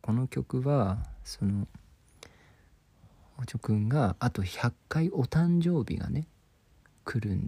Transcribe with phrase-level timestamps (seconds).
[0.00, 1.66] この曲はその
[3.38, 6.26] おちょくんがあと100回お誕生日がね
[7.04, 7.38] 来る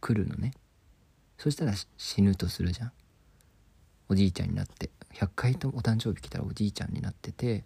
[0.00, 0.52] 来るのね。
[1.38, 2.92] そしたら死ぬとするじゃん。
[4.08, 4.90] おじいちゃんになって。
[5.14, 7.64] 100回とお誕生日来たらおじいちゃんになってて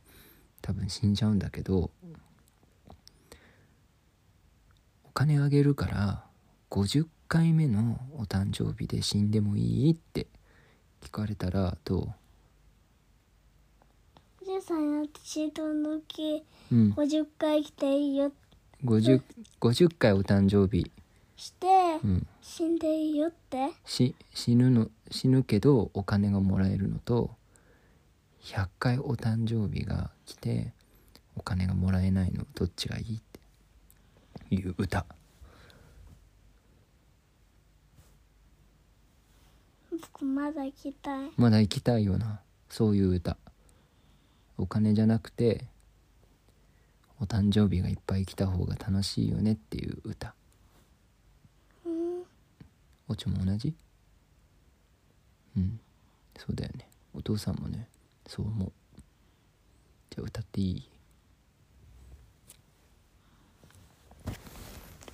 [0.63, 1.91] 多分死んじゃうんだけど
[5.05, 6.25] お金あげるから
[6.71, 10.27] 50回目のお誕生日で死んでもいいって
[11.03, 12.09] 聞かれたらどう？
[14.61, 18.33] さんや私とのきうん、50回来ていいよ。
[18.85, 19.23] 50,
[19.61, 20.91] 50回お誕生日、
[21.37, 21.67] して
[22.03, 23.71] うん、死んでいいよって。
[23.85, 27.31] し死ぬの死ぬけどお金がもらえるのと
[28.43, 30.73] 100回お誕生日が来て
[31.37, 33.37] お金がもらえないのどっちがいいって。
[34.51, 35.05] いう歌。
[39.91, 41.31] 僕まだ行きたい。
[41.37, 42.41] まだ行きたいよな。
[42.69, 43.37] そういう歌
[44.59, 45.65] お金じゃなくて
[47.21, 50.35] お誕生日がいっぱい来た方が楽しいよねっていう歌。
[53.09, 53.75] おちょも同じ？
[55.57, 55.81] うん。
[56.37, 56.89] そうだよね。
[57.15, 57.89] お父さんもね
[58.27, 58.73] そう思う。
[60.11, 60.89] じゃあ歌っていい？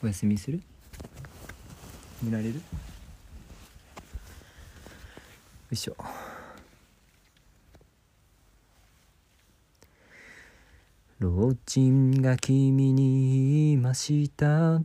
[0.03, 0.61] お休みする？
[2.23, 2.55] 寝られる？
[2.55, 2.61] よ
[5.71, 5.97] いしょ。
[11.23, 14.83] 老人が君に言いました。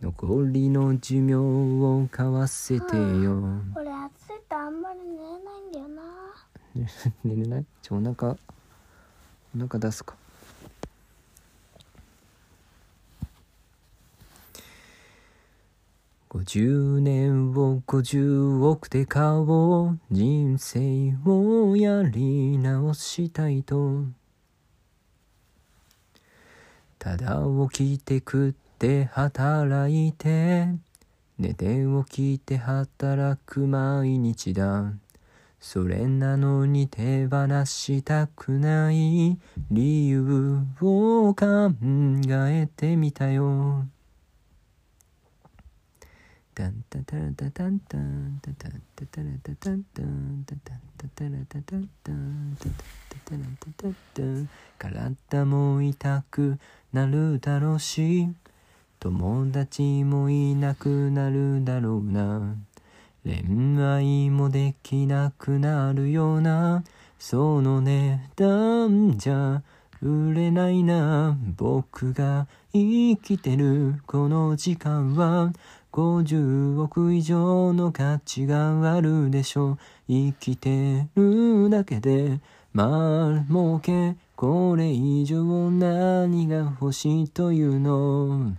[0.00, 3.42] 残りの寿命を交わせてよ。
[3.74, 6.02] 俺暑いとあんまり寝れないんだよな。
[7.24, 7.66] 寝れない？
[7.82, 8.36] ちょお腹
[9.56, 10.14] お腹出すか。
[16.30, 19.98] 50年を50億で買おう。
[20.12, 24.04] 人生をやり直したいと
[27.06, 27.40] ただ
[27.70, 30.66] 起きて食って働いて。
[31.38, 34.92] 寝て起きて働く毎日だ。
[35.60, 39.38] それなのに手放したくない
[39.70, 41.70] 理由を考
[42.28, 43.84] えてみたよ。
[46.56, 56.58] タンタタラタタンタンタタタタラタタンタンタタタタラタタンタンタタタタラタタンタン体も痛く
[56.94, 58.28] なるだろうし
[59.00, 62.56] 友達もいなくなるだろうな。
[63.22, 66.84] 恋愛もできなくなるような。
[67.18, 69.62] その値段じゃ
[70.00, 70.70] 売れな。
[70.70, 75.52] いな僕が生きてるこの時間は
[75.96, 79.70] 50億以上の価値があるでしょ。
[79.70, 82.38] う生きてるだけで
[82.74, 88.56] まあ儲けこれ以上何が欲しいというの。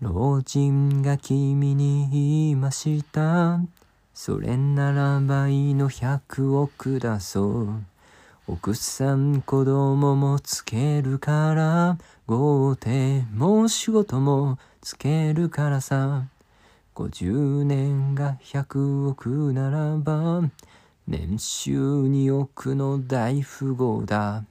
[0.00, 3.60] 老人が君に言いました。
[4.12, 7.91] それなら倍の100億だそう
[8.48, 16.24] 奥さん子供もつけるから豪邸も仕事もつけるからさ。
[16.96, 20.42] 50年が100億ならば
[21.06, 24.44] 年収2億の大富豪だ。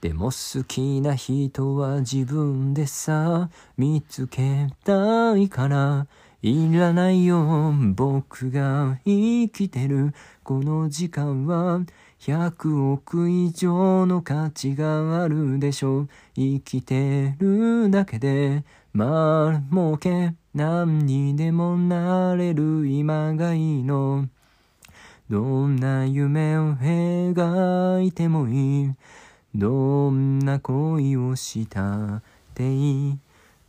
[0.00, 6.06] でも好きな人は自分でさ見つけたいから
[6.42, 10.14] いらないよ僕が生きてる。
[10.44, 11.80] この時間は
[12.26, 16.08] 100億以上の価値があるでしょう。
[16.34, 24.28] 生きてるだけでまあ儲け何にでもなれる今がいいの。
[25.30, 28.92] どんな夢を描いてもいい。
[29.54, 32.22] どんな恋をしたっ
[32.54, 33.18] ていい。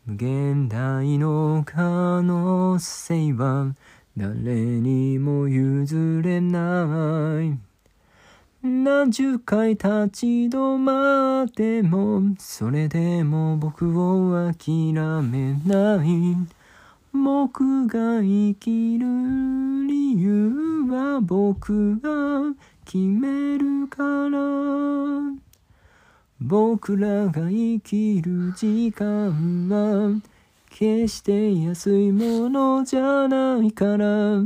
[0.08, 3.76] 無限大の可能性は
[4.18, 7.67] 誰にも譲れない。
[8.64, 16.36] 何十回立ち止まってもそれでも僕を諦めない
[17.14, 19.06] 僕が生きる
[19.88, 20.50] 理由
[20.90, 24.40] は僕が決めるから
[26.42, 30.20] 僕らが生きる時間は
[30.72, 34.44] 決して安いものじゃないから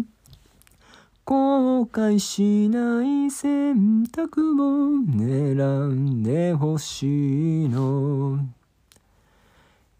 [1.31, 5.55] 後悔しない選択を選
[5.89, 8.37] んでほしいの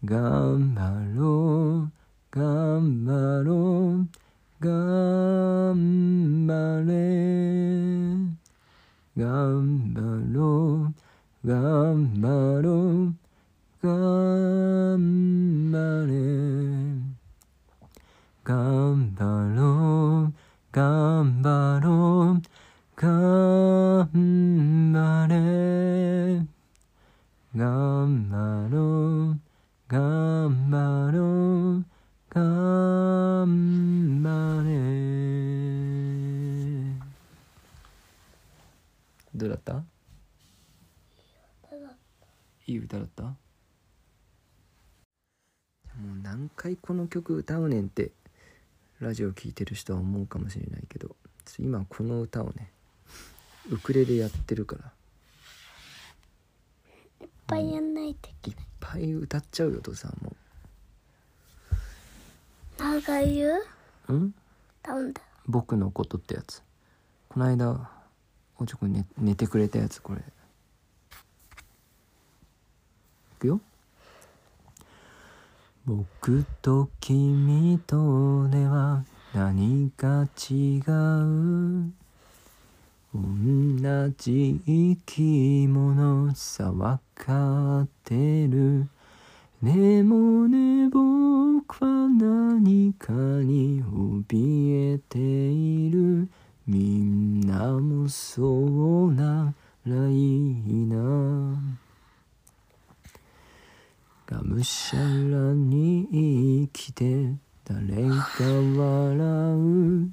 [0.04, 1.90] 頑張ろう
[2.30, 3.54] 頑張ろ
[3.96, 4.08] う
[4.60, 6.92] 頑張れ
[9.16, 10.00] 頑張
[10.34, 10.92] ろ
[11.44, 13.16] う頑張ろう
[13.80, 16.12] 頑張れ
[18.44, 19.24] 頑張
[19.56, 20.21] ろう。
[20.72, 22.42] 頑張ろう。
[22.96, 24.08] 頑
[24.94, 26.46] 張れ
[27.54, 29.40] 頑張ろう。
[29.86, 31.20] 頑張ろ
[31.80, 31.84] う。
[32.30, 34.72] 頑張れ
[39.34, 39.48] どう。
[39.50, 39.84] だった
[42.66, 43.34] いい歌だったも
[46.00, 46.18] う。
[46.22, 47.68] 何回この曲歌う。
[47.68, 48.12] ねんって
[49.02, 51.16] ラジオ聴いてる人は思うかもしれないけど
[51.58, 52.70] 今この歌をね
[53.68, 54.92] ウクレレやってるから。
[57.20, 58.54] いっぱいやんないといけい。
[58.54, 60.36] っぱい歌っちゃうよ父さんも。
[62.78, 63.62] ないなんか言う
[64.08, 64.34] うん？
[64.84, 65.20] なんだ？
[65.48, 66.62] 僕のことってやつ。
[67.28, 67.90] この間
[68.58, 70.20] おちょくん寝寝てくれたやつこれ。
[70.20, 70.22] い
[73.40, 73.60] くよ
[75.94, 79.04] 僕と君とでは
[79.34, 81.92] 何か違う。
[83.14, 88.88] 同じ生き物さわかってる。
[89.62, 96.26] でもね僕は何かに怯えている。
[96.66, 99.52] みんなもそうな
[99.84, 101.82] らいいな
[104.32, 105.04] がむしゃら
[105.52, 107.34] に生きて
[107.64, 108.16] 誰が
[108.78, 110.10] 笑う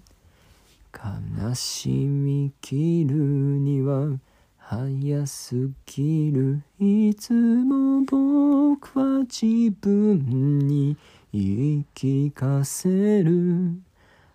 [0.92, 4.20] 悲しみきるには
[4.58, 6.62] 早すぎる
[7.10, 10.96] いつも僕は自分に
[11.34, 13.32] 言い聞かせる。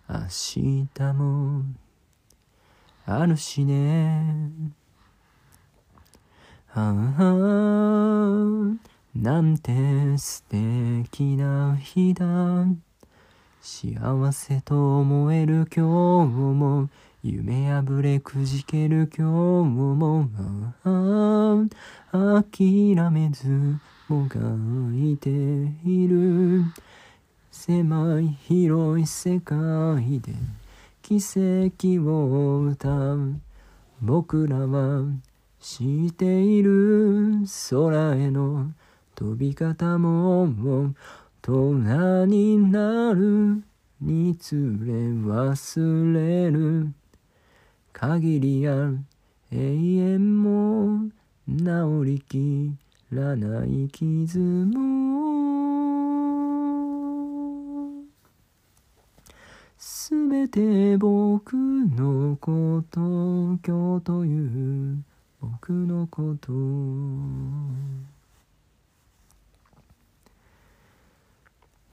[0.09, 1.63] 明日も
[3.05, 4.49] あるしね。
[6.73, 7.21] ああ
[9.15, 12.25] なんて素敵な日だ。
[13.61, 16.89] 幸せと思える今日も
[17.27, 20.29] 夢破れくじける今日も
[20.83, 21.65] あ
[22.11, 23.47] あ諦めず
[24.07, 24.39] もが
[24.93, 26.61] いている
[27.49, 30.33] 狭い広い世界で
[31.01, 33.41] 奇跡を歌う
[34.03, 35.05] 僕らは
[35.59, 37.39] 知っている
[37.71, 38.69] 空への
[39.15, 40.93] 飛び方も大
[41.41, 43.63] 人になる
[43.99, 44.59] につれ
[44.93, 46.93] 忘れる
[47.97, 48.99] 限りある
[49.53, 51.09] 永遠も
[51.47, 51.63] 治
[52.03, 52.75] りき
[53.09, 55.15] らない傷も。
[59.77, 62.99] すべて僕のこと
[63.65, 64.97] 今日という
[65.39, 66.51] 僕のこと。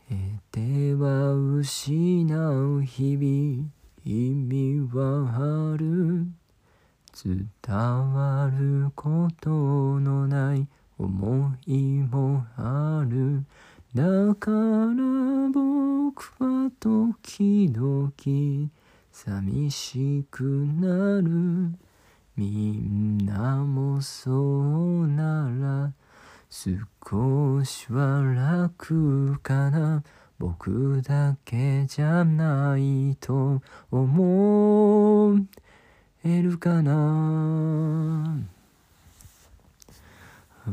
[0.08, 0.18] 得
[0.50, 3.81] ては失う日々。
[4.04, 6.26] 意味はある。
[7.14, 10.66] 伝わることのない
[10.98, 13.44] 思いもある。
[13.94, 14.54] だから
[15.52, 18.70] 僕は時々
[19.12, 21.78] 寂しくなる。
[22.36, 25.92] みんなもそうなら
[26.48, 28.22] 少しは
[28.66, 30.02] 楽かな
[30.42, 35.36] 僕だけじゃないと思
[36.24, 38.40] えるかな？
[40.66, 40.70] あ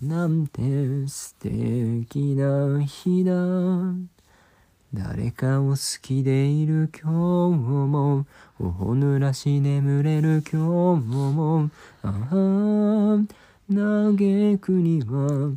[0.00, 3.32] なんて素敵な日だ。
[4.94, 8.24] 誰かを好きでいる今日も
[8.56, 11.70] 頬濡らし眠れる今日も
[12.04, 13.18] ああ
[13.68, 15.56] 嘆くには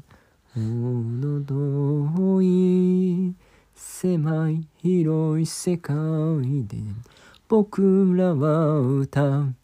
[0.59, 3.33] 程遠い
[3.73, 5.95] 狭い広い世界
[6.67, 6.77] で
[7.47, 9.55] 僕らは歌う。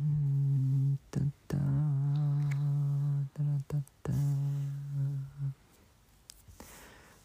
[0.00, 4.12] うんたたたらたた。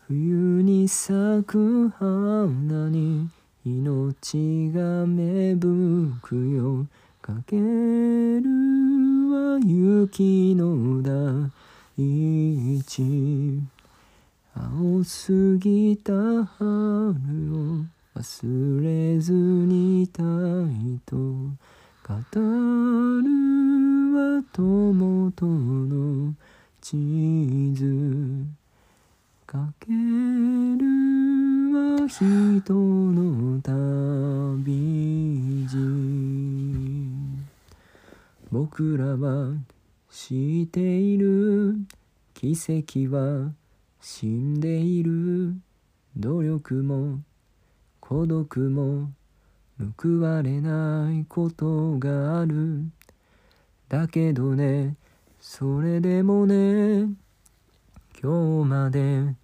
[0.07, 3.29] 冬に咲く花に
[3.65, 6.87] 命が芽吹くよ。
[7.21, 8.78] かける
[9.57, 11.49] 雪の大
[12.83, 13.61] 地
[14.53, 21.55] 青すぎた春を忘れずにたいと語
[22.35, 23.21] る
[24.13, 26.33] は友との
[26.81, 28.45] 地図。
[29.45, 29.95] かける
[31.73, 33.28] は人の
[38.51, 39.53] 僕らは
[40.09, 41.75] 知っている。
[42.33, 43.51] 奇跡は
[44.01, 45.53] 死んでいる。
[46.17, 47.19] 努力も
[47.99, 49.11] 孤独も
[49.97, 52.85] 報われないことがある。
[53.87, 54.95] だけどね
[55.39, 57.07] それでもね
[58.19, 59.35] 今日まで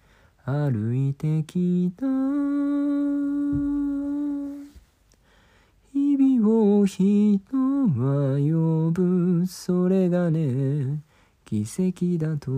[0.44, 2.06] 歩いてきた。
[5.92, 7.40] 日々を人
[7.88, 11.00] は呼ぶそれがね
[11.44, 12.50] 奇跡だと。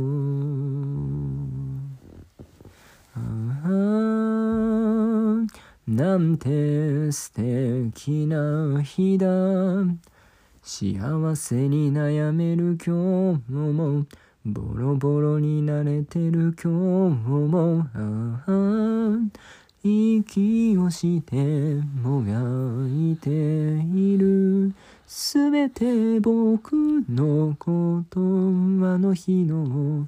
[3.15, 3.21] あ
[3.65, 3.69] あ
[5.87, 9.27] なんて素敵な日だ。
[10.63, 14.07] 幸せに悩める今日も
[14.45, 17.87] ボロボロになれてる今日も。
[17.95, 19.19] ああ
[19.83, 21.37] 息をして
[22.03, 22.33] もが
[22.89, 24.75] いている。
[25.11, 26.75] すべて僕
[27.09, 28.23] のことあ
[28.99, 30.07] の日の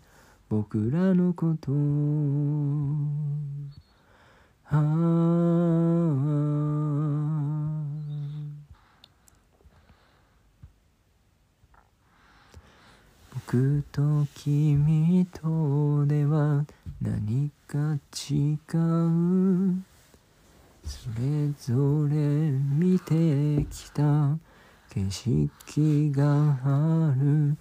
[0.51, 1.73] 僕らのこと。
[4.67, 4.81] ああ
[13.33, 16.67] 僕と君とでは
[17.01, 17.95] 何か
[18.31, 19.83] 違う。
[20.85, 22.15] それぞれ
[22.51, 24.37] 見てきた。
[24.93, 27.57] 景色がある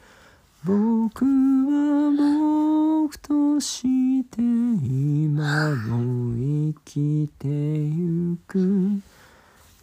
[0.66, 2.10] 僕は
[3.04, 9.02] 僕として今も生きてゆく。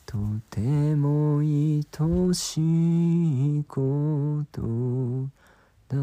[0.05, 0.17] と
[0.51, 0.61] て
[0.95, 1.83] も愛
[2.35, 2.61] し
[3.59, 4.63] いこと
[5.89, 5.97] だ。